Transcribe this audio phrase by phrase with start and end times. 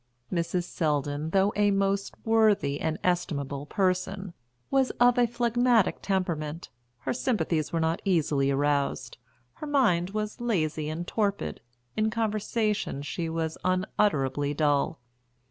[0.33, 0.63] Mrs.
[0.63, 4.33] Selldon, though a most worthy and estimable person,
[4.71, 6.69] was of a phlegmatic temperament;
[7.01, 9.19] her sympathies were not easily aroused,
[9.61, 11.61] her mind was lazy and torpid,
[11.95, 14.99] in conversation she was unutterably dull.